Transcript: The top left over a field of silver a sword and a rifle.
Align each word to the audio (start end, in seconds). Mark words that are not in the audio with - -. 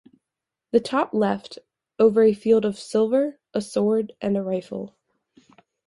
The 0.71 0.79
top 0.79 1.13
left 1.13 1.59
over 1.99 2.23
a 2.23 2.33
field 2.33 2.65
of 2.65 2.79
silver 2.79 3.37
a 3.53 3.61
sword 3.61 4.13
and 4.19 4.35
a 4.35 4.41
rifle. 4.41 4.95